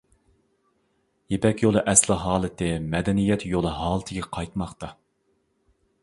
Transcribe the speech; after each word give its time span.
يىپەك 1.33 1.59
يولى 1.65 1.83
ئەسلى 1.91 2.17
ھالىتى 2.23 2.69
«مەدەنىيەت 2.93 3.45
يولى» 3.51 3.73
ھالىتىگە 3.81 4.25
قايتماقتا. 4.39 4.89